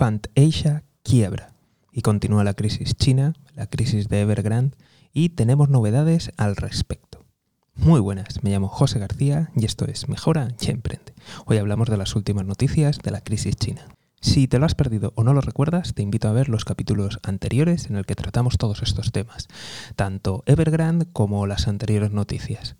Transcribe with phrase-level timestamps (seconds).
[0.00, 1.52] Fant Asia quiebra
[1.92, 4.74] y continúa la crisis china, la crisis de Evergrande
[5.12, 7.26] y tenemos novedades al respecto.
[7.74, 11.12] Muy buenas, me llamo José García y esto es Mejora y Emprende.
[11.44, 13.88] Hoy hablamos de las últimas noticias de la crisis china.
[14.22, 17.20] Si te lo has perdido o no lo recuerdas, te invito a ver los capítulos
[17.22, 19.48] anteriores en el que tratamos todos estos temas,
[19.96, 22.76] tanto Evergrande como las anteriores noticias.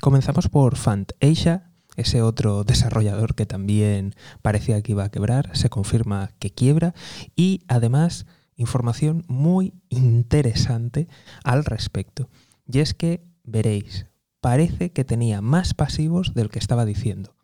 [0.00, 5.70] Comenzamos por Fant Asia, ese otro desarrollador que también parecía que iba a quebrar, se
[5.70, 6.94] confirma que quiebra
[7.36, 11.08] y además información muy interesante
[11.42, 12.28] al respecto.
[12.66, 14.06] Y es que veréis,
[14.40, 17.34] parece que tenía más pasivos del que estaba diciendo.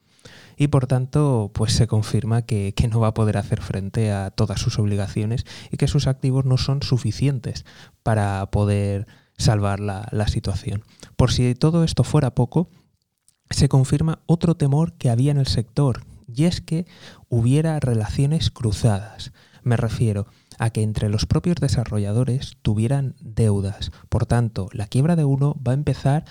[0.57, 4.61] Y por tanto, pues se confirma que, no va a poder hacer frente a todas
[4.61, 7.65] sus obligaciones y que sus activos no son suficientes
[8.03, 9.07] para poder
[9.39, 10.85] salvar la, la situación.
[11.17, 12.69] Por si todo esto fuera poco,
[13.51, 16.87] se confirma otro temor que había en el sector, y es que
[17.29, 19.33] hubiera relaciones cruzadas.
[19.63, 20.27] Me refiero
[20.59, 23.93] a que entre los propios desarrolladores tuvieran deudas.
[24.09, 26.25] Por tanto, la quiebra de uno va a empezar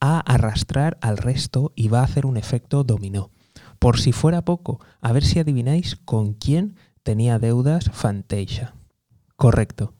[0.00, 3.30] a arrastrar al resto y va a hacer un efecto dominó.
[3.78, 8.74] Por si fuera poco, a ver si adivináis con quién tenía deudas Fantasia.
[9.36, 9.94] Correcto,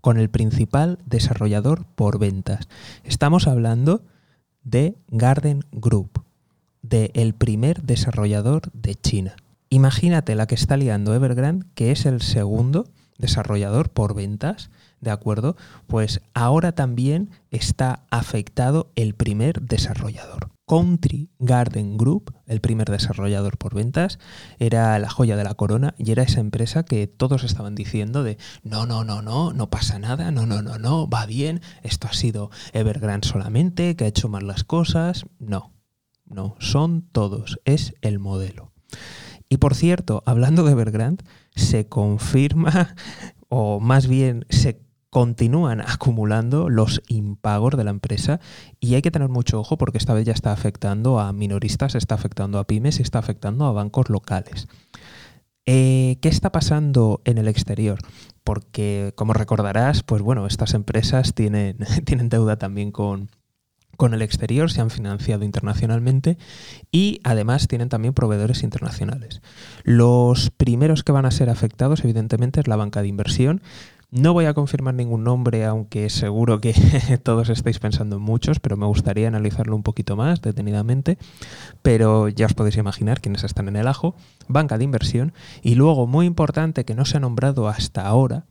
[0.00, 2.68] con el principal desarrollador por ventas.
[3.04, 4.04] Estamos hablando
[4.64, 6.22] de Garden Group,
[6.82, 9.36] de el primer desarrollador de China.
[9.68, 15.56] Imagínate la que está liando Evergrande, que es el segundo desarrollador por ventas, ¿de acuerdo?
[15.86, 20.49] Pues ahora también está afectado el primer desarrollador.
[20.70, 24.20] Country Garden Group, el primer desarrollador por ventas,
[24.60, 28.38] era la joya de la corona y era esa empresa que todos estaban diciendo de
[28.62, 32.12] no, no, no, no, no pasa nada, no, no, no, no, va bien, esto ha
[32.12, 35.26] sido Evergrande solamente, que ha hecho mal las cosas.
[35.40, 35.72] No,
[36.24, 38.70] no, son todos, es el modelo.
[39.48, 41.24] Y por cierto, hablando de Evergrande,
[41.56, 42.94] se confirma,
[43.48, 44.80] o más bien se
[45.10, 48.40] continúan acumulando los impagos de la empresa
[48.80, 52.14] y hay que tener mucho ojo porque esta vez ya está afectando a minoristas, está
[52.14, 54.68] afectando a pymes y está afectando a bancos locales.
[55.66, 57.98] Eh, ¿Qué está pasando en el exterior?
[58.42, 63.28] Porque, como recordarás, pues bueno, estas empresas tienen, tienen deuda también con,
[63.96, 66.38] con el exterior, se han financiado internacionalmente
[66.90, 69.42] y además tienen también proveedores internacionales.
[69.84, 73.60] Los primeros que van a ser afectados, evidentemente, es la banca de inversión,
[74.12, 76.74] no voy a confirmar ningún nombre, aunque seguro que
[77.22, 81.16] todos estáis pensando en muchos, pero me gustaría analizarlo un poquito más detenidamente.
[81.82, 84.16] Pero ya os podéis imaginar quiénes están en el ajo.
[84.48, 85.32] Banca de inversión.
[85.62, 88.46] Y luego, muy importante que no se ha nombrado hasta ahora,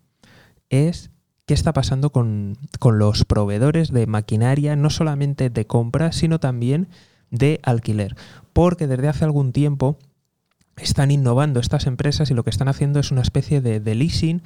[0.70, 1.12] es
[1.46, 6.88] qué está pasando con, con los proveedores de maquinaria, no solamente de compra, sino también
[7.32, 8.16] de alquiler.
[8.54, 9.98] Porque desde hace algún tiempo
[10.78, 14.42] están innovando estas empresas y lo que están haciendo es una especie de, de, leasing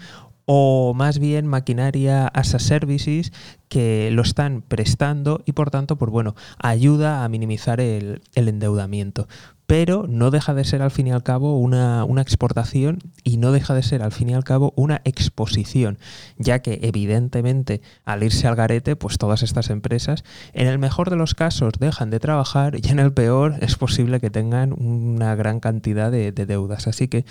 [0.46, 3.32] o más bien maquinaria as a services
[3.70, 9.28] que lo están prestando y por tanto, pues bueno, ayuda a minimizar el, endeudamiento.
[9.66, 13.52] Pero no deja de ser al fin y al cabo una, una, exportación y no
[13.54, 15.98] deja de ser al fin y al cabo una exposición,
[16.38, 21.16] ya que evidentemente al irse al garete, pues todas estas empresas en el mejor de
[21.16, 25.62] los casos dejan de trabajar y en el peor es posible que tengan una gran
[25.62, 26.88] cantidad de deudas.
[26.88, 27.26] Así que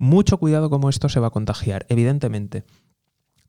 [0.00, 1.84] mucho cuidado cómo esto se va a contagiar.
[1.90, 2.64] Evidentemente,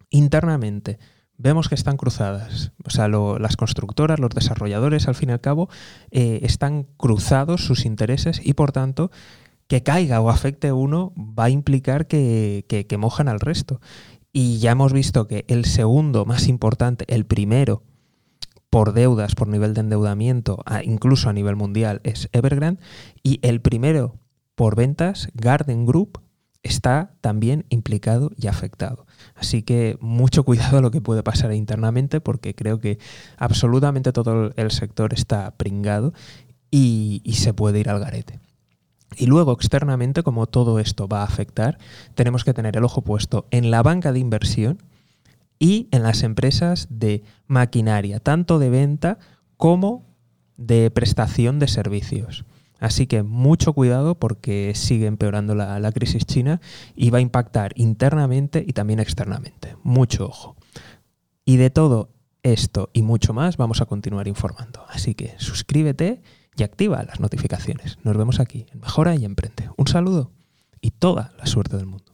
[0.10, 1.00] internamente
[1.38, 2.74] vemos que están cruzadas.
[2.86, 5.70] O sea, las constructoras, los desarrolladores, al fin y al cabo,
[6.12, 9.12] eh, están cruzados sus intereses y por tanto
[9.68, 13.80] que caiga o afecte uno va a implicar que, que mojan al resto.
[14.34, 17.84] Y ya hemos visto que el segundo más importante, el primero,
[18.70, 22.82] por deudas, por nivel de endeudamiento, incluso a nivel mundial, es Evergrande.
[23.24, 24.16] Y el primero
[24.56, 26.20] por ventas, Garden Group,
[26.64, 29.06] está también implicado y afectado.
[29.36, 33.00] Así que mucho cuidado a lo que puede pasar internamente porque creo que
[33.38, 36.14] absolutamente todo el sector está pringado
[36.70, 38.40] y, y se puede ir al garete.
[39.18, 41.78] Y luego externamente, como todo esto va a afectar,
[42.16, 44.82] tenemos que tener el ojo puesto en la banca de inversión
[45.60, 49.20] y en las empresas de maquinaria, tanto de venta
[49.58, 50.06] como
[50.58, 52.46] de prestación de servicios.
[52.82, 56.60] Así que mucho cuidado porque sigue empeorando la, crisis china
[56.96, 59.78] y va a impactar internamente y también externamente.
[59.84, 60.56] Mucho ojo.
[61.46, 62.10] Y de todo
[62.42, 64.84] esto y mucho más vamos a continuar informando.
[64.90, 66.24] Así que suscríbete
[66.58, 68.00] y activa las notificaciones.
[68.04, 69.70] Nos vemos aquí en Mejora y Emprende.
[69.78, 70.32] Un saludo
[70.82, 72.11] y toda la suerte del mundo.